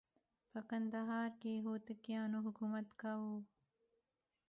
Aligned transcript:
په 0.51 0.59
کندهار 0.69 1.29
کې 1.41 1.63
هوتکیانو 1.65 2.37
حکومت 2.45 2.87
کاوه. 3.01 3.35